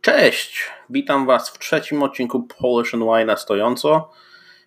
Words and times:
Cześć, 0.00 0.70
witam 0.90 1.26
Was 1.26 1.50
w 1.50 1.58
trzecim 1.58 2.02
odcinku 2.02 2.42
Polish 2.42 2.94
and 2.94 3.02
Wine 3.02 3.24
na 3.24 3.36
stojąco. 3.36 4.10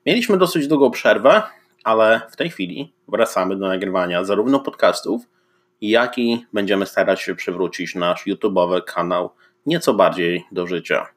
Mieliśmy 0.06 0.38
dosyć 0.38 0.68
długą 0.68 0.92
przerwę, 0.92 1.42
ale 1.84 2.22
w 2.32 2.36
tej 2.36 2.50
chwili 2.50 2.94
wracamy 3.08 3.56
do 3.56 3.68
nagrywania 3.68 4.24
zarówno 4.24 4.60
podcastów, 4.60 5.22
jak 5.82 6.18
i 6.18 6.46
będziemy 6.54 6.86
starać 6.86 7.22
się 7.22 7.36
przywrócić 7.36 7.96
nasz 7.96 8.28
YouTube'owy 8.28 8.84
kanał 8.84 9.30
nieco 9.66 9.94
bardziej 9.94 10.46
do 10.52 10.68
życia. 10.68 11.08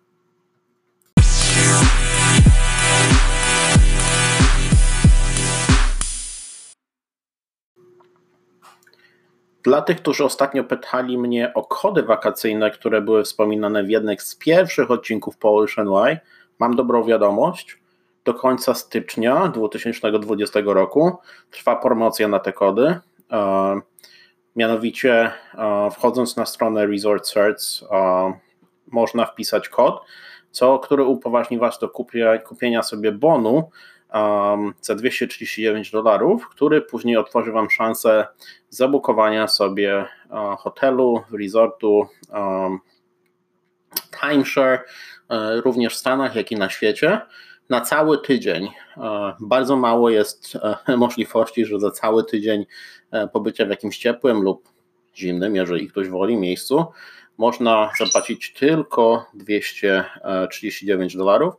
Dla 9.67 9.83
tych, 9.83 9.97
którzy 9.97 10.25
ostatnio 10.25 10.65
pytali 10.65 11.19
mnie 11.19 11.55
o 11.55 11.63
kody 11.63 12.03
wakacyjne, 12.03 12.71
które 12.71 13.01
były 13.01 13.25
wspominane 13.25 13.85
w 13.85 13.91
jednym 13.91 14.17
z 14.19 14.37
pierwszych 14.37 14.91
odcinków 14.91 15.37
Polish 15.37 15.77
NY, 15.77 16.19
mam 16.59 16.77
dobrą 16.77 17.05
wiadomość. 17.05 17.79
Do 18.25 18.35
końca 18.35 18.75
stycznia 18.75 19.49
2020 19.49 20.61
roku 20.65 21.17
trwa 21.51 21.77
promocja 21.77 22.29
na 22.29 22.39
te 22.39 22.53
kody. 22.53 23.01
E, 23.33 23.81
mianowicie, 24.57 25.33
e, 25.55 25.91
wchodząc 25.91 26.37
na 26.37 26.47
stronę 26.47 26.87
Resort 26.87 27.27
Search, 27.29 27.61
e, 27.91 28.33
można 28.93 29.27
wpisać 29.27 29.69
kod, 29.69 30.01
co, 30.51 30.79
który 30.79 31.05
upoważni 31.05 31.59
Was 31.59 31.79
do 31.79 31.89
kupienia 32.45 32.83
sobie 32.83 33.13
bonu 33.13 33.71
za 34.81 34.95
239 34.95 35.91
dolarów, 35.91 36.49
który 36.49 36.83
później 36.83 37.17
otworzy 37.17 37.53
Wam 37.53 37.71
szansę 37.71 38.27
zabukowania 38.71 39.49
sobie 39.49 40.07
uh, 40.31 40.61
hotelu, 40.61 41.23
resortu, 41.33 42.07
um, 42.33 42.79
timeshare, 44.21 44.85
uh, 45.29 45.65
również 45.65 45.95
w 45.95 45.99
Stanach, 45.99 46.35
jak 46.37 46.53
i 46.53 46.57
na 46.57 46.71
świecie, 46.71 47.21
na 47.69 47.81
cały 47.81 48.19
tydzień. 48.19 48.69
Uh, 48.97 49.05
bardzo 49.41 49.77
mało 49.77 50.11
jest 50.11 50.59
możliwości, 50.97 51.65
że 51.65 51.81
za 51.81 51.91
cały 51.91 52.25
tydzień 52.25 52.67
pobycia 53.33 53.67
w 53.67 53.71
jakimś 53.71 53.99
ciepłym 53.99 54.43
lub 54.43 54.69
zimnym, 55.17 55.57
jeżeli 55.57 55.89
ktoś 55.89 56.09
woli, 56.09 56.37
miejscu, 56.37 56.85
można 57.39 57.91
zapłacić 57.99 58.53
tylko 58.53 59.27
239 59.35 61.17
dolarów 61.17 61.55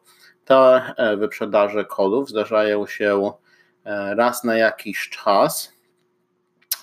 te 0.48 0.81
e, 0.98 1.17
wyprzedaże 1.17 1.86
kodów 1.86 2.30
zdarzają 2.30 2.88
się 2.88 3.31
e, 3.86 4.16
raz 4.16 4.44
na 4.44 4.58
jakiś 4.58 5.09
czas, 5.09 5.73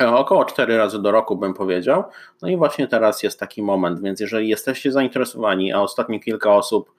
e, 0.00 0.08
około 0.08 0.44
4 0.44 0.76
razy 0.76 1.02
do 1.02 1.10
roku 1.10 1.36
bym 1.36 1.54
powiedział. 1.54 2.04
No 2.42 2.48
i 2.48 2.56
właśnie 2.56 2.88
teraz 2.88 3.22
jest 3.22 3.40
taki 3.40 3.62
moment, 3.62 4.00
więc 4.00 4.20
jeżeli 4.20 4.48
jesteście 4.48 4.92
zainteresowani, 4.92 5.72
a 5.72 5.80
ostatnio 5.80 6.20
kilka 6.20 6.54
osób 6.54 6.94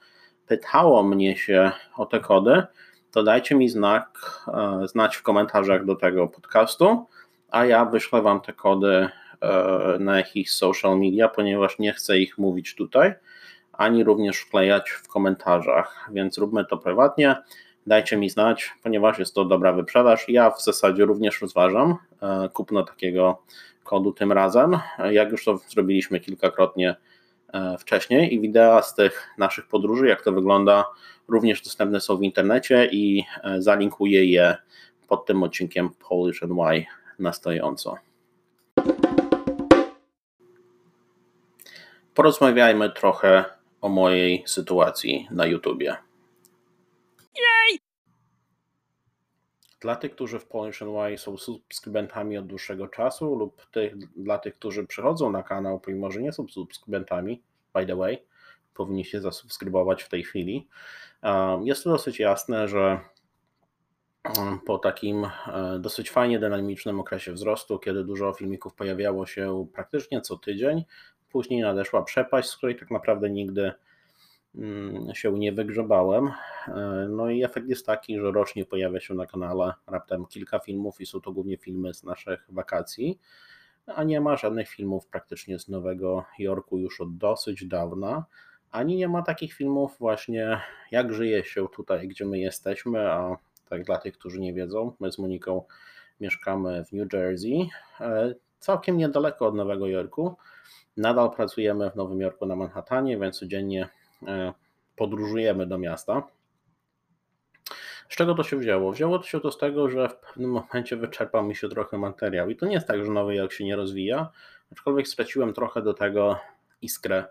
pytało 0.47 1.03
mnie 1.03 1.37
się 1.37 1.71
o 1.97 2.05
te 2.05 2.19
kody, 2.19 2.63
to 3.11 3.23
dajcie 3.23 3.55
mi 3.55 3.69
znak, 3.69 4.19
znać 4.85 5.15
w 5.15 5.23
komentarzach 5.23 5.85
do 5.85 5.95
tego 5.95 6.27
podcastu, 6.27 7.05
a 7.51 7.65
ja 7.65 7.85
wyślę 7.85 8.21
Wam 8.21 8.41
te 8.41 8.53
kody 8.53 9.09
na 9.99 10.17
jakichś 10.17 10.51
social 10.51 10.99
media, 10.99 11.29
ponieważ 11.29 11.79
nie 11.79 11.93
chcę 11.93 12.17
ich 12.17 12.37
mówić 12.37 12.75
tutaj 12.75 13.13
ani 13.77 14.03
również 14.03 14.37
wklejać 14.37 14.89
w 14.89 15.07
komentarzach, 15.07 16.09
więc 16.11 16.37
róbmy 16.37 16.65
to 16.65 16.77
prywatnie. 16.77 17.35
Dajcie 17.87 18.17
mi 18.17 18.29
znać, 18.29 18.73
ponieważ 18.83 19.19
jest 19.19 19.35
to 19.35 19.45
dobra 19.45 19.73
wyprzedaż. 19.73 20.29
Ja 20.29 20.49
w 20.49 20.63
zasadzie 20.63 21.05
również 21.05 21.41
rozważam 21.41 21.95
e, 22.21 22.49
kupno 22.49 22.83
takiego 22.83 23.41
kodu 23.83 24.11
tym 24.11 24.31
razem, 24.31 24.77
jak 25.11 25.31
już 25.31 25.45
to 25.45 25.57
zrobiliśmy 25.57 26.19
kilkakrotnie 26.19 26.95
e, 27.53 27.77
wcześniej 27.77 28.33
i 28.33 28.39
wideo 28.41 28.81
z 28.81 28.95
tych 28.95 29.27
naszych 29.37 29.67
podróży, 29.67 30.07
jak 30.07 30.21
to 30.21 30.31
wygląda, 30.31 30.85
również 31.27 31.61
dostępne 31.61 32.01
są 32.01 32.17
w 32.17 32.23
internecie 32.23 32.89
i 32.91 33.25
e, 33.43 33.61
zalinkuję 33.61 34.25
je 34.25 34.55
pod 35.07 35.25
tym 35.25 35.43
odcinkiem 35.43 35.89
Polish 36.09 36.43
and 36.43 36.53
Why 36.53 36.85
na 37.19 37.33
stojąco. 37.33 37.95
Porozmawiajmy 42.13 42.89
trochę 42.89 43.45
o 43.85 43.89
mojej 43.89 44.43
sytuacji 44.47 45.27
na 45.31 45.45
YouTubie. 45.45 45.97
Jej! 47.19 47.79
Dla 49.79 49.95
tych, 49.95 50.11
którzy 50.11 50.39
w 50.39 50.45
Polish 50.45 50.81
NY 50.81 51.17
są 51.17 51.37
subskrybentami 51.37 52.37
od 52.37 52.47
dłuższego 52.47 52.87
czasu 52.87 53.35
lub 53.35 53.65
tych, 53.65 53.97
dla 53.97 54.37
tych, 54.37 54.55
którzy 54.55 54.87
przychodzą 54.87 55.31
na 55.31 55.43
kanał, 55.43 55.79
pomimo 55.79 56.11
że 56.11 56.21
nie 56.21 56.33
są 56.33 56.47
subskrybentami, 56.47 57.41
by 57.73 57.85
the 57.85 57.95
way, 57.95 58.25
powinni 58.73 59.05
się 59.05 59.21
zasubskrybować 59.21 60.03
w 60.03 60.09
tej 60.09 60.23
chwili. 60.23 60.67
Jest 61.63 61.83
to 61.83 61.89
dosyć 61.89 62.19
jasne, 62.19 62.67
że 62.67 62.99
po 64.65 64.77
takim 64.77 65.25
e, 65.25 65.31
dosyć 65.79 66.11
fajnie 66.11 66.39
dynamicznym 66.39 66.99
okresie 66.99 67.33
wzrostu, 67.33 67.79
kiedy 67.79 68.03
dużo 68.03 68.33
filmików 68.33 68.73
pojawiało 68.73 69.25
się 69.25 69.67
praktycznie 69.73 70.21
co 70.21 70.37
tydzień, 70.37 70.83
Później 71.35 71.61
nadeszła 71.61 72.03
przepaść, 72.03 72.49
z 72.49 72.57
której 72.57 72.75
tak 72.75 72.91
naprawdę 72.91 73.29
nigdy 73.29 73.71
mm, 74.55 75.15
się 75.15 75.39
nie 75.39 75.51
wygrzebałem. 75.51 76.31
E, 76.67 77.07
no 77.09 77.29
i 77.29 77.43
efekt 77.43 77.67
jest 77.67 77.85
taki, 77.85 78.19
że 78.19 78.31
rocznie 78.31 78.65
pojawia 78.65 78.99
się 78.99 79.13
na 79.13 79.25
kanale 79.25 79.73
raptem 79.87 80.25
kilka 80.25 80.59
filmów 80.59 81.01
i 81.01 81.05
są 81.05 81.21
to 81.21 81.31
głównie 81.31 81.57
filmy 81.57 81.93
z 81.93 82.03
naszych 82.03 82.45
wakacji, 82.49 83.19
a 83.85 84.03
nie 84.03 84.21
ma 84.21 84.37
żadnych 84.37 84.69
filmów 84.69 85.07
praktycznie 85.07 85.59
z 85.59 85.67
Nowego 85.67 86.25
Jorku 86.39 86.77
już 86.77 87.01
od 87.01 87.17
dosyć 87.17 87.65
dawna, 87.65 88.25
ani 88.71 88.95
nie 88.95 89.07
ma 89.07 89.21
takich 89.21 89.53
filmów 89.53 89.95
właśnie 89.99 90.61
jak 90.91 91.13
żyje 91.13 91.43
się 91.43 91.67
tutaj, 91.75 92.07
gdzie 92.07 92.25
my 92.25 92.39
jesteśmy, 92.39 93.11
a 93.11 93.37
tak 93.69 93.83
dla 93.83 93.97
tych, 93.97 94.17
którzy 94.17 94.39
nie 94.39 94.53
wiedzą, 94.53 94.91
my 94.99 95.11
z 95.11 95.17
Moniką 95.19 95.63
mieszkamy 96.19 96.85
w 96.85 96.93
New 96.93 97.13
Jersey, 97.13 97.69
e, 97.99 98.33
całkiem 98.65 98.97
niedaleko 98.97 99.47
od 99.47 99.55
Nowego 99.55 99.87
Jorku, 99.87 100.35
Nadal 100.97 101.31
pracujemy 101.31 101.91
w 101.91 101.95
Nowym 101.95 102.21
Jorku 102.21 102.45
na 102.45 102.55
Manhattanie, 102.55 103.17
więc 103.17 103.39
codziennie 103.39 103.89
e, 104.27 104.53
podróżujemy 104.95 105.67
do 105.67 105.77
miasta. 105.77 106.23
Z 108.09 108.15
czego 108.15 108.35
to 108.35 108.43
się 108.43 108.57
wzięło? 108.57 108.91
Wzięło 108.91 109.19
to 109.19 109.25
się 109.25 109.39
to 109.39 109.51
z 109.51 109.57
tego, 109.57 109.89
że 109.89 110.09
w 110.09 110.15
pewnym 110.15 110.51
momencie 110.51 110.97
wyczerpał 110.97 111.43
mi 111.43 111.55
się 111.55 111.69
trochę 111.69 111.97
materiał. 111.97 112.49
I 112.49 112.55
to 112.55 112.65
nie 112.65 112.73
jest 112.73 112.87
tak, 112.87 113.05
że 113.05 113.11
Nowy 113.11 113.35
Jork 113.35 113.51
się 113.51 113.65
nie 113.65 113.75
rozwija, 113.75 114.29
aczkolwiek 114.71 115.07
straciłem 115.07 115.53
trochę 115.53 115.81
do 115.81 115.93
tego 115.93 116.39
iskrę 116.81 117.25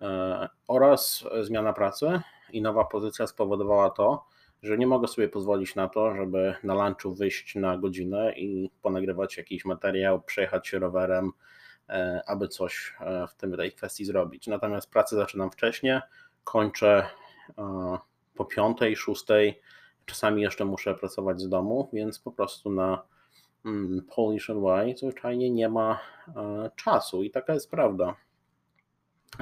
e, 0.00 0.48
oraz 0.68 1.24
zmiana 1.40 1.72
pracy 1.72 2.20
i 2.52 2.62
nowa 2.62 2.84
pozycja 2.84 3.26
spowodowała 3.26 3.90
to, 3.90 4.24
że 4.66 4.78
nie 4.78 4.86
mogę 4.86 5.08
sobie 5.08 5.28
pozwolić 5.28 5.74
na 5.74 5.88
to, 5.88 6.14
żeby 6.14 6.54
na 6.62 6.74
lunchu 6.74 7.14
wyjść 7.14 7.54
na 7.54 7.78
godzinę 7.78 8.32
i 8.36 8.70
ponagrywać 8.82 9.36
jakiś 9.36 9.64
materiał, 9.64 10.22
przejechać 10.22 10.68
się 10.68 10.78
rowerem, 10.78 11.32
E, 11.88 12.22
aby 12.26 12.48
coś 12.48 12.94
e, 13.00 13.26
w 13.26 13.34
tym, 13.34 13.56
tej 13.56 13.72
kwestii 13.72 14.04
zrobić. 14.04 14.46
Natomiast 14.46 14.90
pracę 14.90 15.16
zaczynam 15.16 15.50
wcześniej, 15.50 16.00
kończę 16.44 17.06
e, 17.58 17.98
po 18.34 18.44
piątej, 18.44 18.96
szóstej, 18.96 19.60
czasami 20.06 20.42
jeszcze 20.42 20.64
muszę 20.64 20.94
pracować 20.94 21.40
z 21.40 21.48
domu, 21.48 21.88
więc 21.92 22.18
po 22.18 22.32
prostu 22.32 22.70
na 22.70 23.02
mm, 23.64 24.06
Polish 24.14 24.48
NY 24.48 24.94
zwyczajnie 24.96 25.50
nie 25.50 25.68
ma 25.68 26.00
czasu 26.76 27.22
i 27.22 27.30
taka 27.30 27.54
jest 27.54 27.70
prawda. 27.70 28.14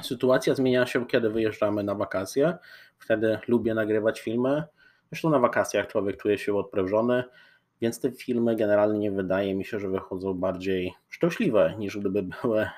Sytuacja 0.01 0.55
zmienia 0.55 0.85
się, 0.85 1.07
kiedy 1.07 1.29
wyjeżdżamy 1.29 1.83
na 1.83 1.95
wakacje. 1.95 2.57
Wtedy 2.99 3.39
lubię 3.47 3.73
nagrywać 3.73 4.21
filmy. 4.21 4.63
Zresztą 5.11 5.29
na 5.29 5.39
wakacjach 5.39 5.87
człowiek 5.87 6.17
czuje 6.17 6.37
się 6.37 6.55
odprężony, 6.57 7.23
więc 7.81 7.99
te 7.99 8.11
filmy 8.11 8.55
generalnie 8.55 9.11
wydaje 9.11 9.55
mi 9.55 9.65
się, 9.65 9.79
że 9.79 9.89
wychodzą 9.89 10.33
bardziej 10.33 10.93
szczęśliwe 11.09 11.75
niż 11.77 11.97
gdyby 11.97 12.23
były 12.41 12.69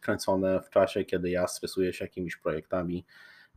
kręcone 0.00 0.60
w 0.60 0.70
czasie, 0.70 1.04
kiedy 1.04 1.30
ja 1.30 1.46
stresuję 1.46 1.92
się 1.92 2.04
jakimiś 2.04 2.36
projektami 2.36 3.04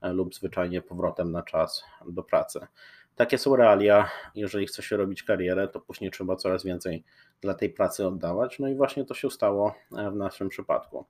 e, 0.02 0.14
lub 0.14 0.36
zwyczajnie 0.36 0.82
powrotem 0.82 1.32
na 1.32 1.44
czas 1.44 1.84
do 2.08 2.24
pracy. 2.24 2.68
Takie 3.16 3.38
są 3.38 3.56
realia. 3.56 4.10
Jeżeli 4.36 4.68
chce 4.68 4.84
się 4.84 4.98
robić 4.98 5.24
karierę, 5.24 5.68
to 5.68 5.80
później 5.80 6.12
trzeba 6.12 6.36
coraz 6.36 6.64
więcej 6.64 7.04
dla 7.42 7.54
tej 7.54 7.70
pracy 7.70 8.08
oddawać. 8.08 8.60
No 8.60 8.68
i 8.68 8.76
właśnie 8.76 9.06
to 9.06 9.14
się 9.14 9.32
stało 9.32 9.76
e, 9.98 10.12
w 10.12 10.16
naszym 10.16 10.50
przypadku. 10.50 11.06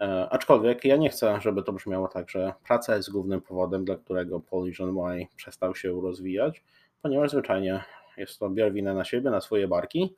E, 0.00 0.28
aczkolwiek 0.30 0.84
ja 0.84 0.96
nie 0.96 1.10
chcę, 1.10 1.40
żeby 1.40 1.62
to 1.62 1.72
brzmiało 1.72 2.08
tak, 2.08 2.30
że 2.30 2.52
praca 2.64 2.96
jest 2.96 3.10
głównym 3.10 3.40
powodem, 3.40 3.84
dla 3.84 3.96
którego 3.96 4.40
Polish 4.40 4.80
Y 4.80 5.26
przestał 5.36 5.74
się 5.74 6.00
rozwijać, 6.00 6.64
ponieważ 7.02 7.30
zwyczajnie 7.30 7.84
jest 8.16 8.38
to 8.38 8.50
biorę 8.50 8.72
winę 8.72 8.94
na 8.94 9.04
siebie, 9.04 9.30
na 9.30 9.40
swoje 9.40 9.68
barki 9.68 10.16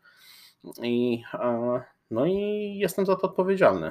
i, 0.82 1.22
no 2.10 2.26
i 2.26 2.38
jestem 2.78 3.06
za 3.06 3.16
to 3.16 3.22
odpowiedzialny. 3.22 3.90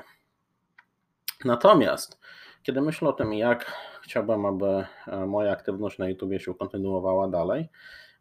Natomiast 1.45 2.19
kiedy 2.65 2.81
myślę 2.81 3.09
o 3.09 3.13
tym, 3.13 3.33
jak 3.33 3.71
chciałbym, 4.01 4.45
aby 4.45 4.85
e, 5.07 5.25
moja 5.25 5.51
aktywność 5.51 5.97
na 5.97 6.09
YouTube 6.09 6.41
się 6.41 6.55
kontynuowała 6.55 7.27
dalej, 7.27 7.69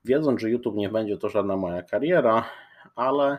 wiedząc, 0.04 0.40
że 0.40 0.50
YouTube 0.50 0.76
nie 0.76 0.88
będzie 0.88 1.18
to 1.18 1.28
żadna 1.28 1.56
moja 1.56 1.82
kariera, 1.82 2.44
ale 2.96 3.32
e, 3.32 3.38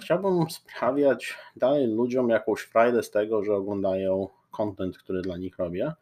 chciałbym 0.00 0.50
sprawiać 0.50 1.34
dalej 1.56 1.86
ludziom 1.86 2.28
jakąś 2.28 2.60
frajdę 2.60 3.02
z 3.02 3.10
tego, 3.10 3.44
że 3.44 3.54
oglądają 3.54 4.28
content, 4.50 4.98
który 4.98 5.22
dla 5.22 5.36
nich 5.36 5.58
robię. 5.58 5.92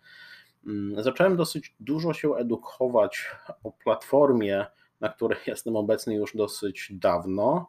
Mm, 0.66 1.02
zacząłem 1.02 1.36
dosyć 1.36 1.74
dużo 1.80 2.14
się 2.14 2.34
edukować 2.34 3.30
o 3.64 3.72
platformie, 3.72 4.66
na 5.00 5.08
której 5.08 5.38
jestem 5.46 5.76
obecny 5.76 6.14
już 6.14 6.36
dosyć 6.36 6.88
dawno. 6.92 7.68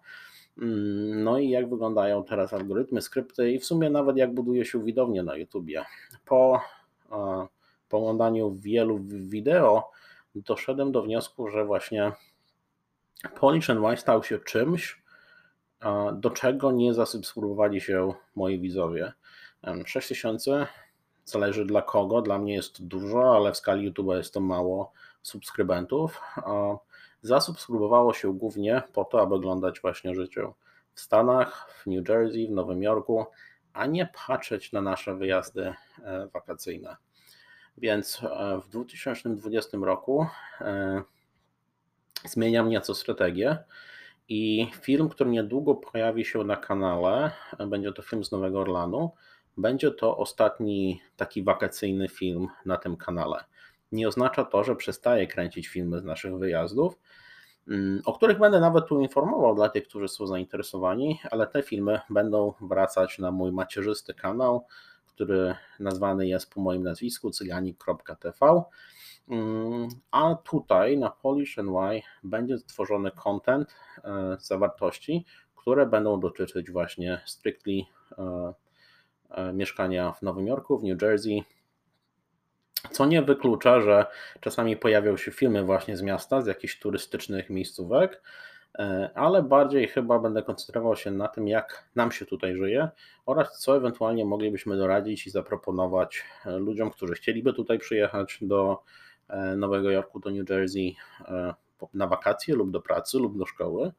Mm, 0.57 1.23
no 1.23 1.37
i 1.37 1.49
jak 1.49 1.69
wyglądają 1.69 2.23
teraz 2.23 2.53
algorytmy, 2.53 3.01
skrypty 3.01 3.51
i 3.51 3.59
w 3.59 3.65
sumie 3.65 3.89
nawet 3.89 4.17
jak 4.17 4.33
buduje 4.33 4.65
się 4.65 4.83
widownię 4.83 5.23
na 5.23 5.35
YouTubie. 5.35 5.85
Po 6.25 6.61
po 7.93 7.97
oglądaniu 7.97 8.55
wielu 8.55 8.99
wideo 9.03 9.91
doszedłem 10.35 10.91
do 10.91 11.01
wniosku, 11.01 11.47
że 11.47 11.65
właśnie 11.65 12.11
Polish 13.39 13.67
NY 13.67 13.97
stał 13.97 14.23
się 14.23 14.39
czymś, 14.39 15.02
do 16.13 16.29
czego 16.29 16.71
nie 16.71 16.93
zasubskrybowali 16.93 17.81
się 17.81 18.13
moi 18.35 18.59
widzowie. 18.59 19.13
6000 19.85 20.67
zależy 21.25 21.65
dla 21.65 21.81
kogo, 21.81 22.21
dla 22.21 22.39
mnie 22.39 22.53
jest 22.53 22.87
dużo, 22.87 23.35
ale 23.35 23.51
w 23.51 23.57
skali 23.57 23.85
YouTube 23.85 24.07
jest 24.15 24.33
to 24.33 24.39
mało 24.39 24.91
subskrybentów. 25.21 26.21
Zasubskrybowało 27.21 28.13
się 28.13 28.37
głównie 28.37 28.81
po 28.93 29.05
to, 29.05 29.21
aby 29.21 29.35
oglądać 29.35 29.81
właśnie 29.81 30.15
życie 30.15 30.47
w 30.93 31.01
Stanach, 31.01 31.69
w 31.83 31.87
New 31.87 32.09
Jersey, 32.09 32.47
w 32.47 32.51
Nowym 32.51 32.83
Jorku, 32.83 33.25
a 33.73 33.85
nie 33.85 34.09
patrzeć 34.27 34.71
na 34.71 34.81
nasze 34.81 35.15
wyjazdy 35.15 35.73
e, 36.03 36.27
wakacyjne. 36.27 36.95
Więc 37.77 38.23
e, 38.23 38.61
w 38.63 38.69
2020 38.69 39.77
roku 39.81 40.27
e, 40.61 41.03
zmieniam 42.25 42.69
nieco 42.69 42.95
strategię 42.95 43.57
i 44.29 44.67
film, 44.81 45.09
który 45.09 45.29
niedługo 45.29 45.75
pojawi 45.75 46.25
się 46.25 46.43
na 46.43 46.55
kanale, 46.55 47.31
będzie 47.67 47.91
to 47.91 48.01
film 48.01 48.23
z 48.23 48.31
Nowego 48.31 48.59
Orlanu, 48.59 49.11
będzie 49.57 49.91
to 49.91 50.17
ostatni 50.17 51.01
taki 51.15 51.43
wakacyjny 51.43 52.09
film 52.09 52.47
na 52.65 52.77
tym 52.77 52.97
kanale. 52.97 53.43
Nie 53.91 54.07
oznacza 54.07 54.45
to, 54.45 54.63
że 54.63 54.75
przestaję 54.75 55.27
kręcić 55.27 55.67
filmy 55.67 55.99
z 55.99 56.03
naszych 56.03 56.37
wyjazdów, 56.37 56.99
mm, 57.67 58.01
o 58.05 58.13
których 58.13 58.39
będę 58.39 58.59
nawet 58.59 58.87
tu 58.87 59.01
informował 59.01 59.55
dla 59.55 59.69
tych, 59.69 59.87
którzy 59.87 60.07
są 60.07 60.27
zainteresowani, 60.27 61.19
ale 61.31 61.47
te 61.47 61.63
filmy 61.63 61.99
będą 62.09 62.53
wracać 62.61 63.19
na 63.19 63.31
mój 63.31 63.51
macierzysty 63.51 64.13
kanał, 64.13 64.67
który 65.05 65.55
nazwany 65.79 66.27
jest 66.27 66.53
po 66.53 66.61
moim 66.61 66.83
nazwisku 66.83 67.29
cyganik.tv. 67.29 68.63
Mm, 69.29 69.87
a 70.11 70.35
tutaj 70.35 70.97
na 70.97 71.09
Polish 71.09 71.57
NY 71.57 72.01
będzie 72.23 72.57
stworzony 72.57 73.11
content 73.11 73.75
e, 74.03 74.37
zawartości, 74.39 75.25
które 75.55 75.85
będą 75.85 76.19
dotyczyć 76.19 76.71
właśnie 76.71 77.21
strictly 77.25 77.81
e, 78.17 78.53
e, 79.29 79.53
mieszkania 79.53 80.11
w 80.11 80.21
Nowym 80.21 80.47
Jorku, 80.47 80.79
w 80.79 80.83
New 80.83 81.01
Jersey, 81.01 81.43
co 82.91 83.05
nie 83.05 83.21
wyklucza, 83.21 83.81
że 83.81 84.05
czasami 84.39 84.77
pojawią 84.77 85.17
się 85.17 85.31
filmy 85.31 85.63
właśnie 85.63 85.97
z 85.97 86.01
miasta, 86.01 86.41
z 86.41 86.47
jakichś 86.47 86.79
turystycznych 86.79 87.49
miejscówek, 87.49 88.21
ale 89.15 89.43
bardziej 89.43 89.87
chyba 89.87 90.19
będę 90.19 90.43
koncentrował 90.43 90.95
się 90.95 91.11
na 91.11 91.27
tym, 91.27 91.47
jak 91.47 91.89
nam 91.95 92.11
się 92.11 92.25
tutaj 92.25 92.55
żyje 92.55 92.89
oraz 93.25 93.59
co 93.59 93.77
ewentualnie 93.77 94.25
moglibyśmy 94.25 94.77
doradzić 94.77 95.27
i 95.27 95.29
zaproponować 95.29 96.23
ludziom, 96.45 96.91
którzy 96.91 97.13
chcieliby 97.13 97.53
tutaj 97.53 97.79
przyjechać 97.79 98.37
do 98.41 98.83
Nowego 99.57 99.91
Jorku, 99.91 100.19
do 100.19 100.31
New 100.31 100.49
Jersey 100.49 100.95
na 101.93 102.07
wakacje 102.07 102.55
lub 102.55 102.71
do 102.71 102.81
pracy 102.81 103.17
lub 103.17 103.37
do 103.37 103.45
szkoły. 103.45 103.91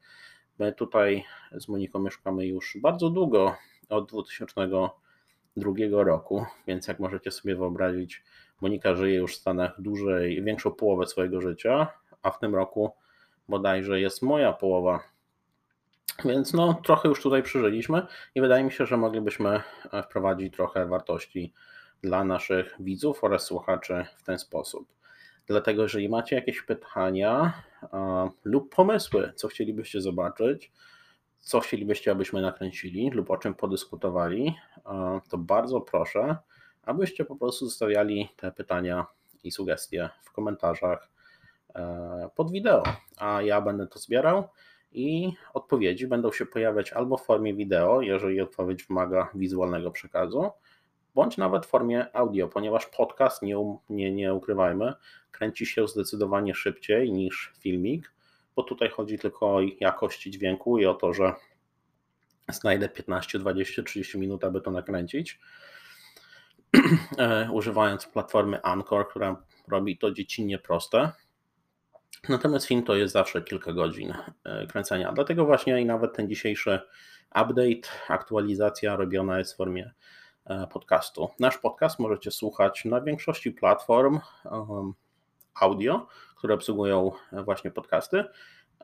My 0.59 0.73
tutaj 0.73 1.25
z 1.53 1.69
Moniką 1.69 1.99
mieszkamy 1.99 2.47
już 2.47 2.77
bardzo 2.81 3.11
długo, 3.11 3.57
od 3.89 4.09
2002 4.09 6.05
roku, 6.05 6.47
więc 6.67 6.89
jak 6.89 7.01
możecie 7.01 7.31
sobie 7.31 7.57
wyobrazić, 7.57 8.25
Monika 8.61 8.95
żyje 8.95 9.17
już 9.17 9.35
w 9.35 9.41
Stanach 9.41 9.81
dłużej, 9.81 10.43
większą 10.43 10.71
połowę 10.71 11.07
swojego 11.07 11.41
życia, 11.41 11.87
a 12.23 12.31
w 12.31 12.39
tym 12.39 12.55
roku 12.55 12.93
bodajże 13.49 14.01
jest 14.01 14.23
moja 14.23 14.53
połowa. 14.53 15.01
Więc 16.25 16.53
no, 16.53 16.75
trochę 16.85 17.09
już 17.09 17.23
tutaj 17.23 17.43
przeżyliśmy 17.43 18.07
i 18.35 18.41
wydaje 18.41 18.65
mi 18.65 18.73
się, 18.73 18.87
że 18.87 18.97
moglibyśmy 18.97 19.61
e, 19.93 20.03
wprowadzić 20.03 20.55
trochę 20.55 20.87
wartości 20.87 21.53
dla 22.03 22.25
naszych 22.25 22.75
widzów 22.81 23.25
oraz 23.25 23.43
słuchaczy 23.43 24.07
w 24.17 24.23
ten 24.23 24.39
sposób. 24.39 24.94
Dlatego, 25.47 25.83
jeżeli 25.83 26.09
macie 26.09 26.37
jakieś 26.37 26.63
pytania 26.63 27.53
e, 27.83 28.31
lub 28.45 28.75
pomysły, 28.75 29.33
co 29.37 29.49
chcielibyście 29.49 30.01
zobaczyć, 30.01 30.73
co 31.41 31.61
chcielibyście, 31.61 32.11
abyśmy 32.11 32.43
nakręcili 32.43 33.11
lub 33.11 33.31
o 33.31 33.37
czym 33.37 33.55
podyskutowali, 33.55 34.55
e, 34.87 35.21
to 35.31 35.39
bardzo 35.39 35.81
proszę, 35.81 36.37
abyście 36.83 37.25
po 37.25 37.37
prostu 37.37 37.65
zostawiali 37.65 38.29
te 38.37 38.53
pytania 38.53 39.07
i 39.45 39.51
sugestie 39.51 40.11
w 40.23 40.33
komentarzach 40.33 41.15
E, 41.75 42.31
pod 42.35 42.53
wideo, 42.53 42.83
a 43.17 43.43
ja 43.43 43.61
będę 43.61 43.87
to 43.87 43.99
zbierał 43.99 44.49
i 44.93 45.33
odpowiedzi 45.55 46.07
będą 46.07 46.33
się 46.33 46.47
pojawiać 46.47 46.93
albo 46.93 47.17
w 47.17 47.25
formie 47.25 47.55
wideo, 47.55 48.01
jeżeli 48.01 48.41
odpowiedź 48.41 48.85
wymaga 48.85 49.29
wizualnego 49.35 49.91
przekazu, 49.91 50.51
bądź 51.15 51.37
nawet 51.37 51.67
w 51.67 51.69
formie 51.69 52.17
audio, 52.17 52.49
ponieważ 52.49 52.87
podcast, 52.87 53.43
nie, 53.43 53.57
nie, 53.89 54.13
nie 54.13 54.35
ukrywajmy, 54.35 54.93
kręci 55.31 55.67
się 55.67 55.89
zdecydowanie 55.89 56.55
szybciej 56.55 57.13
niż 57.13 57.53
filmik, 57.59 58.13
bo 58.57 58.63
tutaj 58.63 58.91
chodzi 58.91 59.19
tylko 59.19 59.55
o 59.55 59.61
jakość 59.81 60.23
dźwięku 60.23 60.79
i 60.79 60.87
o 60.87 60.95
to, 60.95 61.13
że 61.13 61.35
znajdę 62.53 62.89
15, 62.89 63.39
20, 63.39 63.83
30 63.83 64.19
minut, 64.19 64.45
aby 64.45 64.61
to 64.61 64.71
nakręcić. 64.71 65.41
E, 67.19 67.51
używając 67.53 68.07
platformy 68.07 68.63
Anchor, 68.63 69.09
która 69.09 69.43
robi 69.69 69.99
to 69.99 70.11
dziecinnie 70.11 70.59
proste. 70.59 71.13
Natomiast 72.29 72.67
film 72.67 72.83
to 72.83 72.97
jest 72.97 73.13
zawsze 73.13 73.43
kilka 73.43 73.73
godzin 73.73 74.15
e, 74.45 74.67
kręcenia. 74.67 75.13
Dlatego 75.13 75.45
właśnie 75.45 75.81
i 75.81 75.85
nawet 75.85 76.17
ten 76.17 76.29
dzisiejszy 76.29 76.81
update, 77.31 77.89
aktualizacja 78.09 78.97
robiona 78.97 79.39
jest 79.39 79.55
w 79.55 79.57
formie 79.57 79.93
podcastu. 80.73 81.29
Nasz 81.41 81.59
podcast 81.59 81.99
możecie 81.99 82.31
słuchać 82.31 82.85
na 82.85 83.01
większości 83.01 83.53
platform 83.53 84.21
audio, 85.55 86.07
które 86.37 86.55
obsługują 86.55 87.13
właśnie 87.33 87.71
podcasty, 87.71 88.25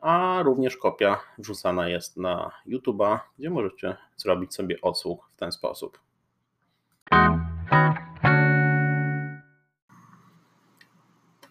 a 0.01 0.41
również 0.43 0.77
kopia 0.77 1.19
wrzucana 1.37 1.87
jest 1.87 2.17
na 2.17 2.51
YouTube'a, 2.67 3.19
gdzie 3.39 3.49
możecie 3.49 3.97
zrobić 4.17 4.55
sobie 4.55 4.81
odsłuch 4.81 5.29
w 5.35 5.39
ten 5.39 5.51
sposób. 5.51 5.99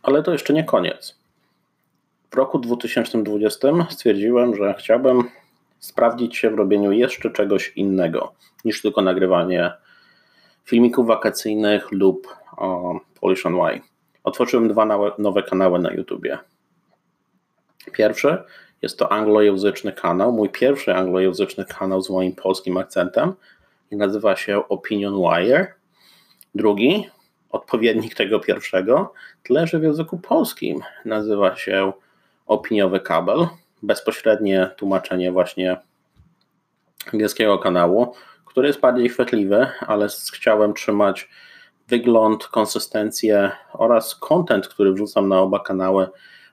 Ale 0.03 0.23
to 0.23 0.33
jeszcze 0.33 0.53
nie 0.53 0.65
koniec. 0.65 1.21
W 2.31 2.35
roku 2.35 2.59
2020 2.59 3.69
stwierdziłem, 3.91 4.57
że 4.57 4.75
chciałbym 4.79 5.23
sprawdzić 5.79 6.37
się 6.37 6.51
w 6.51 6.55
robieniu 6.55 6.93
jeszcze 6.93 7.31
czegoś 7.31 7.73
innego 7.77 8.35
niż 8.65 8.83
tylko 8.83 9.03
nagrywanie 9.03 9.73
filmików 10.65 11.07
wakacyjnych 11.07 11.93
lub 11.93 12.29
o, 12.57 13.01
Polish 13.21 13.45
Y. 13.47 13.81
Otworzyłem 14.25 14.69
dwa 14.69 15.13
nowe 15.19 15.43
kanały 15.43 15.79
na 15.79 15.93
YouTubie. 15.93 16.39
Pierwszy 17.93 18.39
jest 18.83 18.99
to 18.99 19.13
anglojęzyczny 19.13 19.93
kanał, 19.93 20.33
mój 20.33 20.49
pierwszy 20.49 20.95
anglojęzyczny 20.95 21.65
kanał 21.65 22.03
z 22.03 22.11
moim 22.11 22.33
polskim 22.33 22.77
akcentem 22.77 23.33
i 23.91 23.97
nazywa 23.97 24.37
się 24.37 24.69
Opinion 24.69 25.15
Wire. 25.15 25.75
Drugi, 26.55 27.09
odpowiednik 27.51 28.15
tego 28.15 28.41
pierwszego, 28.41 29.13
leży 29.49 29.79
w 29.79 29.83
języku 29.83 30.19
polskim, 30.19 30.81
nazywa 31.05 31.57
się 31.57 31.93
opiniowy 32.47 33.01
kabel, 33.01 33.47
bezpośrednie 33.83 34.71
tłumaczenie 34.77 35.33
właśnie 35.33 35.77
angielskiego 37.13 37.59
kanału, 37.59 38.15
który 38.51 38.69
jest 38.69 38.81
bardziej 38.81 39.09
chwytliwy, 39.09 39.67
ale 39.87 40.07
chciałem 40.33 40.75
trzymać 40.75 41.29
wygląd, 41.89 42.47
konsystencję 42.47 43.51
oraz 43.73 44.15
content, 44.15 44.69
który 44.69 44.93
wrzucam 44.93 45.29
na 45.29 45.41
oba 45.41 45.61
kanały 45.61 46.09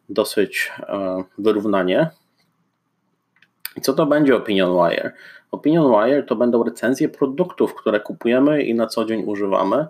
dosyć 0.09 0.71
e, 0.79 1.23
wyrównanie. 1.37 2.09
Co 3.81 3.93
to 3.93 4.05
będzie 4.05 4.35
Opinion 4.35 4.73
Wire? 4.73 5.11
Opinion 5.51 5.91
Wire 5.91 6.23
to 6.23 6.35
będą 6.35 6.63
recenzje 6.63 7.09
produktów, 7.09 7.75
które 7.75 7.99
kupujemy 7.99 8.63
i 8.63 8.75
na 8.75 8.87
co 8.87 9.05
dzień 9.05 9.23
używamy, 9.25 9.87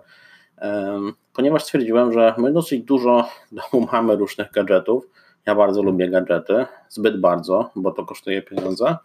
ponieważ 1.34 1.62
stwierdziłem, 1.64 2.12
że 2.12 2.34
my 2.38 2.52
dosyć 2.52 2.84
dużo 2.84 3.28
domu 3.52 3.88
mamy 3.92 4.16
różnych 4.16 4.50
gadżetów, 4.50 5.08
ja 5.46 5.54
bardzo 5.54 5.82
lubię 5.82 6.08
gadżety, 6.08 6.66
zbyt 6.88 7.20
bardzo, 7.20 7.70
bo 7.76 7.90
to 7.92 8.04
kosztuje 8.04 8.42
pieniądze. 8.42 8.96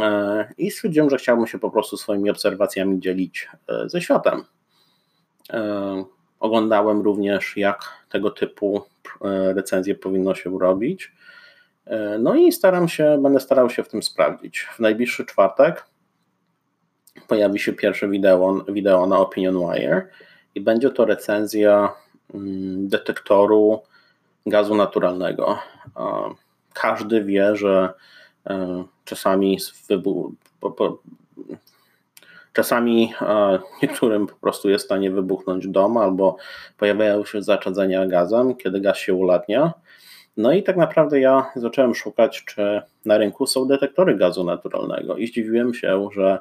E, 0.00 0.48
I 0.58 0.70
stwierdziłem, 0.70 1.10
że 1.10 1.16
chciałbym 1.16 1.46
się 1.46 1.58
po 1.58 1.70
prostu 1.70 1.96
swoimi 1.96 2.30
obserwacjami 2.30 3.00
dzielić 3.00 3.48
e, 3.68 3.88
ze 3.88 4.00
światem. 4.00 4.44
E, 5.52 6.04
oglądałem 6.40 7.00
również, 7.00 7.56
jak 7.56 7.84
tego 8.08 8.30
typu 8.30 8.82
recenzje 9.54 9.94
powinno 9.94 10.34
się 10.34 10.58
robić. 10.58 11.12
No 12.18 12.34
i 12.34 12.52
staram 12.52 12.88
się, 12.88 13.18
będę 13.22 13.40
starał 13.40 13.70
się 13.70 13.82
w 13.82 13.88
tym 13.88 14.02
sprawdzić. 14.02 14.60
W 14.60 14.80
najbliższy 14.80 15.24
czwartek 15.24 15.84
pojawi 17.28 17.58
się 17.58 17.72
pierwsze 17.72 18.08
wideo, 18.08 18.64
wideo 18.68 19.06
na 19.06 19.18
Opinion 19.18 19.58
Wire 19.58 20.08
i 20.54 20.60
będzie 20.60 20.90
to 20.90 21.04
recenzja 21.04 21.92
mm, 22.34 22.88
detektoru 22.88 23.82
gazu 24.46 24.74
naturalnego. 24.74 25.58
Każdy 26.72 27.24
wie, 27.24 27.56
że 27.56 27.94
e, 28.46 28.84
czasami 29.04 29.58
wybuch, 29.88 30.32
czasami 32.52 33.12
e, 33.20 33.58
niektórym 33.82 34.26
po 34.26 34.34
prostu 34.34 34.70
jest 34.70 34.84
w 34.84 34.86
stanie 34.86 35.10
wybuchnąć 35.10 35.68
dom 35.68 35.96
albo 35.96 36.36
pojawiają 36.78 37.24
się 37.24 37.42
zaczadzenia 37.42 38.06
gazem, 38.06 38.56
kiedy 38.56 38.80
gaz 38.80 38.98
się 38.98 39.14
ulatnia. 39.14 39.72
No 40.36 40.52
i 40.52 40.62
tak 40.62 40.76
naprawdę 40.76 41.20
ja 41.20 41.46
zacząłem 41.56 41.94
szukać, 41.94 42.44
czy 42.44 42.82
na 43.04 43.18
rynku 43.18 43.46
są 43.46 43.66
detektory 43.66 44.16
gazu 44.16 44.44
naturalnego 44.44 45.16
i 45.16 45.26
zdziwiłem 45.26 45.74
się, 45.74 46.08
że 46.12 46.38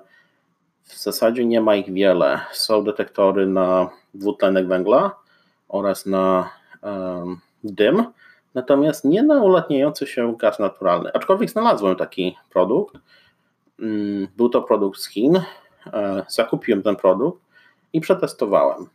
w 0.83 0.97
zasadzie 0.97 1.45
nie 1.45 1.61
ma 1.61 1.75
ich 1.75 1.93
wiele. 1.93 2.39
Są 2.51 2.83
detektory 2.83 3.47
na 3.47 3.89
dwutlenek 4.13 4.67
węgla 4.67 5.15
oraz 5.67 6.05
na 6.05 6.49
um, 6.81 7.39
dym, 7.63 8.05
natomiast 8.55 9.05
nie 9.05 9.23
na 9.23 9.43
ulatniający 9.43 10.07
się 10.07 10.37
gaz 10.37 10.59
naturalny. 10.59 11.13
Aczkolwiek 11.13 11.49
znalazłem 11.49 11.95
taki 11.95 12.37
produkt. 12.49 12.95
Mm, 13.79 14.27
był 14.37 14.49
to 14.49 14.61
produkt 14.61 14.99
z 14.99 15.09
Chin. 15.09 15.41
E, 15.93 16.25
zakupiłem 16.27 16.83
ten 16.83 16.95
produkt 16.95 17.41
i 17.93 18.01
przetestowałem. 18.01 18.89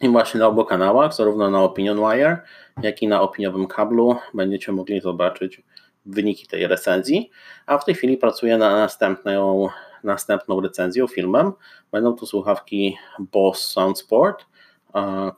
I 0.00 0.08
właśnie 0.08 0.40
na 0.40 0.46
obu 0.46 0.64
kanałach, 0.64 1.14
zarówno 1.14 1.50
na 1.50 1.62
Opinion 1.62 1.98
Wire, 1.98 2.38
jak 2.82 3.02
i 3.02 3.08
na 3.08 3.20
opiniowym 3.20 3.66
kablu, 3.66 4.16
będziecie 4.34 4.72
mogli 4.72 5.00
zobaczyć 5.00 5.62
wyniki 6.06 6.46
tej 6.46 6.66
recenzji. 6.66 7.30
A 7.66 7.78
w 7.78 7.84
tej 7.84 7.94
chwili 7.94 8.16
pracuję 8.16 8.58
na 8.58 8.76
następną, 8.76 9.68
następną 10.04 10.60
recenzją, 10.60 11.06
filmem. 11.06 11.52
Będą 11.92 12.16
to 12.16 12.26
słuchawki 12.26 12.96
Bose 13.18 13.62
SoundSport, 13.62 14.44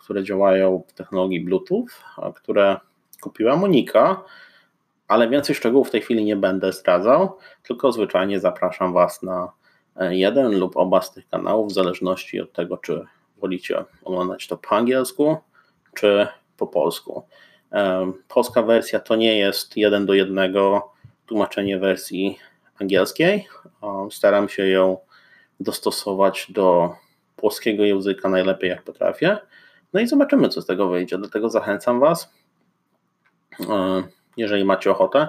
które 0.00 0.24
działają 0.24 0.82
w 0.88 0.92
technologii 0.92 1.40
Bluetooth, 1.40 1.86
które 2.34 2.76
kupiła 3.20 3.56
Monika, 3.56 4.24
ale 5.08 5.28
więcej 5.28 5.54
szczegółów 5.54 5.88
w 5.88 5.90
tej 5.90 6.00
chwili 6.00 6.24
nie 6.24 6.36
będę 6.36 6.72
zdradzał, 6.72 7.38
tylko 7.62 7.92
zwyczajnie 7.92 8.40
zapraszam 8.40 8.92
Was 8.92 9.22
na 9.22 9.52
e, 9.96 10.16
jeden 10.16 10.58
lub 10.58 10.76
oba 10.76 11.02
z 11.02 11.12
tych 11.12 11.28
kanałów, 11.28 11.68
w 11.68 11.74
zależności 11.74 12.40
od 12.40 12.52
tego, 12.52 12.76
czy 12.76 13.06
wolicie 13.38 13.84
oglądać 14.04 14.46
to 14.46 14.56
po 14.56 14.76
angielsku, 14.76 15.36
czy 15.94 16.26
po 16.56 16.66
polsku. 16.66 17.22
Polska 18.28 18.62
wersja 18.62 19.00
to 19.00 19.16
nie 19.16 19.38
jest 19.38 19.76
jeden 19.76 20.06
do 20.06 20.14
jednego 20.14 20.92
tłumaczenie 21.26 21.78
wersji 21.78 22.38
angielskiej. 22.80 23.48
Staram 24.10 24.48
się 24.48 24.66
ją 24.66 24.98
dostosować 25.60 26.46
do 26.48 26.94
polskiego 27.42 27.84
języka 27.84 28.28
najlepiej 28.28 28.70
jak 28.70 28.82
potrafię. 28.82 29.38
No 29.92 30.00
i 30.00 30.06
zobaczymy, 30.06 30.48
co 30.48 30.62
z 30.62 30.66
tego 30.66 30.88
wyjdzie. 30.88 31.18
Dlatego 31.18 31.50
zachęcam 31.50 32.00
Was, 32.00 32.32
jeżeli 34.36 34.64
macie 34.64 34.90
ochotę, 34.90 35.28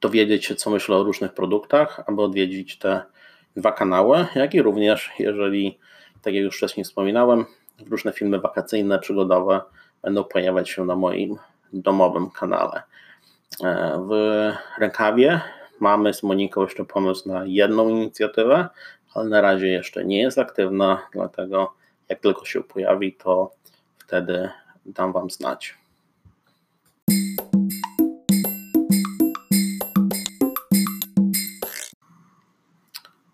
dowiedzieć 0.00 0.46
się, 0.46 0.54
co 0.54 0.70
myślę 0.70 0.96
o 0.96 1.02
różnych 1.02 1.32
produktach, 1.34 2.02
aby 2.06 2.22
odwiedzić 2.22 2.78
te 2.78 3.02
dwa 3.56 3.72
kanały, 3.72 4.26
jak 4.34 4.54
i 4.54 4.62
również, 4.62 5.10
jeżeli 5.18 5.78
tak 6.22 6.34
jak 6.34 6.44
już 6.44 6.56
wcześniej 6.56 6.84
wspominałem, 6.84 7.44
różne 7.90 8.12
filmy 8.12 8.40
wakacyjne, 8.40 8.98
przygodowe 8.98 9.60
będą 10.02 10.24
pojawiać 10.24 10.70
się 10.70 10.84
na 10.84 10.96
moim 10.96 11.36
domowym 11.72 12.30
kanale. 12.30 12.82
E, 13.64 13.98
w 14.08 14.12
rękawie 14.78 15.40
mamy 15.80 16.14
z 16.14 16.22
Moniką 16.22 16.62
jeszcze 16.62 16.84
pomysł 16.84 17.28
na 17.28 17.44
jedną 17.44 17.88
inicjatywę, 17.88 18.68
ale 19.14 19.28
na 19.28 19.40
razie 19.40 19.68
jeszcze 19.68 20.04
nie 20.04 20.20
jest 20.20 20.38
aktywna, 20.38 21.08
dlatego 21.12 21.72
jak 22.08 22.20
tylko 22.20 22.44
się 22.44 22.62
pojawi, 22.62 23.12
to 23.12 23.50
wtedy 23.98 24.50
dam 24.86 25.12
Wam 25.12 25.30
znać. 25.30 25.78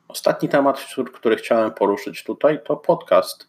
Ostatni 0.08 0.48
temat, 0.48 0.86
który 1.12 1.36
chciałem 1.36 1.70
poruszyć 1.70 2.24
tutaj, 2.24 2.58
to 2.64 2.76
podcast. 2.76 3.48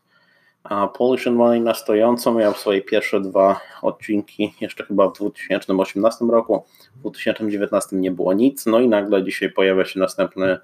Polish 0.93 1.25
Money 1.25 1.61
na 1.61 1.73
stojąco 1.73 2.33
miał 2.33 2.53
swoje 2.53 2.81
pierwsze 2.81 3.21
dwa 3.21 3.59
odcinki 3.81 4.53
jeszcze 4.61 4.83
chyba 4.83 5.09
w 5.09 5.13
2018 5.13 6.25
roku. 6.25 6.65
W 6.95 6.99
2019 6.99 7.95
nie 7.95 8.11
było 8.11 8.33
nic, 8.33 8.65
no 8.65 8.79
i 8.79 8.87
nagle 8.87 9.23
dzisiaj 9.23 9.51
pojawia 9.51 9.85
się 9.85 9.99
następny 9.99 10.57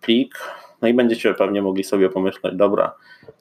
plik. 0.00 0.34
No 0.82 0.88
i 0.88 0.94
będziecie 0.94 1.34
pewnie 1.34 1.62
mogli 1.62 1.84
sobie 1.84 2.08
pomyśleć, 2.08 2.56
dobra, 2.56 2.94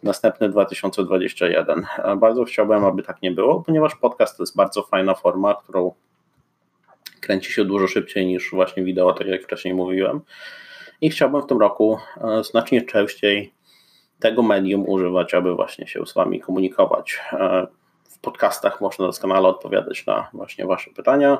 następny 0.04 0.50
2021. 0.50 1.86
Bardzo 2.18 2.44
chciałbym, 2.44 2.86
aby 2.86 3.04
tak 3.04 3.22
nie 3.22 3.32
było, 3.32 3.64
ponieważ 3.64 3.96
podcast 3.96 4.38
to 4.38 4.44
jest 4.44 4.56
bardzo 4.56 4.84
fajna 4.84 5.14
forma, 5.14 5.56
którą 5.56 5.94
kręci 7.22 7.54
się 7.54 7.66
dużo 7.66 7.88
szybciej 7.88 8.26
niż 8.26 8.52
właśnie 8.52 8.84
wideo, 8.84 9.14
tak 9.14 9.28
jak 9.28 9.44
wcześniej 9.44 9.74
mówiłem 9.74 10.22
i 11.02 11.10
chciałbym 11.10 11.42
w 11.42 11.46
tym 11.46 11.60
roku 11.60 11.98
e, 12.18 12.44
znacznie 12.44 12.82
częściej 12.82 13.54
tego 14.20 14.44
medium 14.44 14.90
używać, 14.90 15.34
aby 15.34 15.56
właśnie 15.56 15.88
się 15.88 16.06
z 16.06 16.14
Wami 16.14 16.40
komunikować. 16.40 17.20
E, 17.34 17.68
w 18.04 18.20
podcastach 18.20 18.82
można 18.82 19.06
doskonale 19.06 19.48
odpowiadać 19.48 20.06
na 20.06 20.30
właśnie 20.34 20.66
Wasze 20.66 20.92
pytania, 20.92 21.38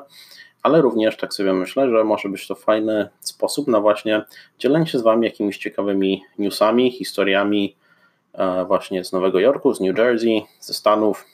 ale 0.68 0.80
również 0.80 1.16
tak 1.16 1.34
sobie 1.34 1.52
myślę, 1.52 1.90
że 1.90 2.04
może 2.04 2.28
być 2.28 2.46
to 2.46 2.54
fajny 2.54 3.08
sposób 3.20 3.68
na 3.68 3.80
właśnie 3.80 4.24
dzielenie 4.58 4.86
się 4.86 4.98
z 4.98 5.02
Wami 5.02 5.24
jakimiś 5.24 5.58
ciekawymi 5.58 6.22
newsami, 6.38 6.90
historiami 6.90 7.76
e, 8.34 8.64
właśnie 8.64 9.04
z 9.04 9.12
Nowego 9.12 9.40
Jorku, 9.40 9.74
z 9.74 9.80
New 9.80 9.98
Jersey, 9.98 10.44
ze 10.60 10.74
Stanów, 10.74 11.24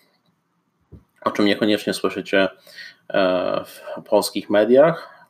o 1.25 1.31
czym 1.31 1.45
niekoniecznie 1.45 1.95
słyszycie 1.95 2.49
w 3.67 4.03
polskich 4.09 4.51
mediach, 4.51 5.27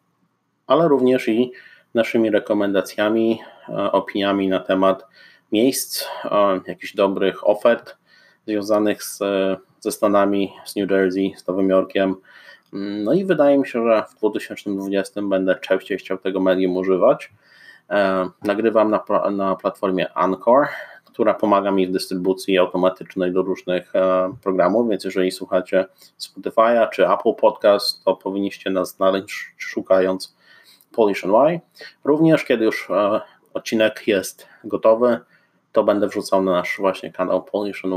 ale 0.67 0.89
również 0.89 1.29
i 1.29 1.53
naszymi 1.95 2.31
rekomendacjami, 2.31 3.41
e, 3.69 3.93
opiniami 3.93 4.49
na 4.49 4.61
temat 4.61 5.07
miejsc, 5.53 6.05
e, 6.25 6.61
jakichś 6.67 6.95
dobrych 6.95 7.49
ofert 7.49 7.97
związanych 8.47 9.03
z, 9.03 9.19
ze 9.81 9.93
Stanami, 9.93 10.53
z 10.65 10.77
New 10.77 10.91
Jersey, 10.91 11.35
z 11.37 11.47
Nowym 11.47 11.69
Jorkiem. 11.69 12.17
No 12.75 13.13
i 13.13 13.25
wydaje 13.25 13.59
mi 13.59 13.67
się, 13.67 13.85
że 13.85 14.05
w 14.11 14.15
2020 14.15 15.23
będę 15.23 15.57
częściej 15.61 15.99
chciał 15.99 16.19
tego 16.19 16.41
medium 16.41 16.77
używać. 16.77 17.33
E, 17.91 18.29
nagrywam 18.43 18.91
na, 18.91 19.31
na 19.31 19.57
platformie 19.57 20.13
Anchor, 20.13 20.67
która 21.05 21.35
pomaga 21.35 21.71
mi 21.71 21.87
w 21.87 21.93
dystrybucji 21.93 22.59
automatycznej 22.59 23.33
do 23.33 23.43
różnych 23.43 23.93
programów, 24.43 24.89
więc 24.89 25.05
jeżeli 25.05 25.31
słuchacie 25.31 25.85
Spotify'a 26.21 26.89
czy 26.91 27.09
Apple 27.09 27.35
Podcast, 27.35 28.05
to 28.05 28.17
powinniście 28.17 28.71
nas 28.71 28.97
znaleźć 28.97 29.55
szukając 29.59 30.37
Polish 30.93 31.25
Y. 31.25 31.61
Również 32.05 32.45
kiedy 32.45 32.65
już 32.65 32.91
e, 32.91 33.21
odcinek 33.55 34.03
jest 34.07 34.47
gotowy, 34.65 35.21
to 35.73 35.85
będę 35.85 36.09
wrzucał 36.09 36.43
na 36.43 36.53
nasz 36.53 36.77
właśnie 36.79 37.13
kanał 37.13 37.43
Polish 37.43 37.85
Y 37.85 37.89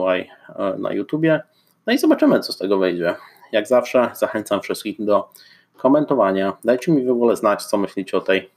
e, 0.55 0.77
na 0.77 0.93
YouTubie. 0.93 1.41
No 1.87 1.93
i 1.93 1.97
zobaczymy, 1.97 2.39
co 2.39 2.53
z 2.53 2.57
tego 2.57 2.77
wyjdzie. 2.77 3.15
Jak 3.51 3.67
zawsze 3.67 4.11
zachęcam 4.15 4.61
wszystkich 4.61 5.05
do 5.05 5.29
komentowania. 5.77 6.57
Dajcie 6.63 6.91
mi 6.91 7.05
w 7.05 7.11
ogóle 7.11 7.35
znać, 7.35 7.65
co 7.65 7.77
myślicie 7.77 8.17
o 8.17 8.21
tej 8.21 8.49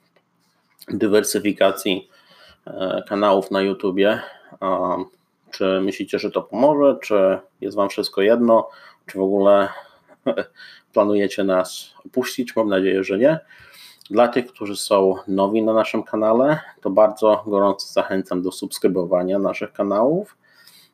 dywersyfikacji 0.88 2.09
e, 2.66 3.02
kanałów 3.09 3.50
na 3.50 3.62
YouTubie. 3.62 4.20
Czy 5.50 5.80
myślicie, 5.80 6.18
że 6.18 6.30
to 6.30 6.42
pomoże, 6.42 6.99
czy 7.02 7.38
jest 7.61 7.76
Wam 7.76 7.88
wszystko 7.88 8.23
jedno, 8.23 8.68
czy 9.06 9.18
w 9.18 9.23
ogóle 9.23 9.68
planujecie 10.92 11.44
nas 11.44 11.94
opuścić? 12.06 12.56
Mam 12.56 12.68
nadzieję, 12.68 13.04
że 13.04 13.18
nie. 13.18 13.38
Dla 14.11 14.28
tych, 14.28 14.47
którzy 14.47 14.76
są 14.76 15.14
nowi 15.28 15.62
na 15.62 15.73
naszym 15.73 16.02
kanale, 16.02 16.61
to 16.80 16.90
bardzo 16.90 17.42
gorąco 17.47 17.87
zachęcam 17.87 18.42
do 18.42 18.52
subskrybowania 18.52 19.38
naszych 19.38 19.73
kanałów, 19.73 20.37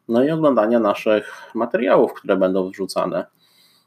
no 0.09 0.25
i 0.25 0.31
oglądania 0.31 0.81
naszych 0.81 1.33
materiałów, 1.55 2.13
które 2.15 2.37
będą 2.37 2.71
wrzucane. 2.71 3.27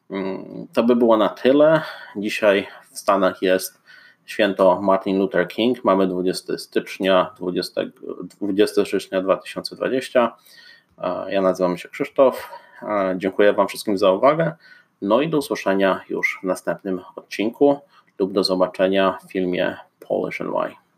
Mm, 0.09 0.67
to 0.73 0.83
by 0.83 0.95
było 0.95 1.17
na 1.17 1.29
tyle. 1.29 1.81
Dzisiaj 2.15 2.67
w 2.91 2.99
Stanach 2.99 3.41
jest 3.41 3.81
święto 4.25 4.81
Martin 4.81 5.19
Luther 5.19 5.47
King. 5.47 5.83
Mamy 5.83 6.07
20 6.07 6.57
stycznia, 6.57 7.33
20, 7.37 7.81
20 8.41 8.85
stycznia 8.85 9.21
2020. 9.21 10.35
Ja 11.29 11.41
nazywam 11.41 11.77
się 11.77 11.89
Krzysztof. 11.89 12.49
Dziękuję 13.15 13.53
Wam 13.53 13.67
wszystkim 13.67 13.97
za 13.97 14.11
uwagę. 14.11 14.53
No 15.01 15.21
i 15.21 15.29
do 15.29 15.37
usłyszenia 15.37 16.01
już 16.09 16.39
w 16.43 16.45
następnym 16.45 17.01
odcinku 17.15 17.79
lub 18.19 18.33
do 18.33 18.43
zobaczenia 18.43 19.17
w 19.27 19.31
filmie 19.31 19.77
Polish 19.99 20.41
and 20.41 20.51
Why. 20.51 20.88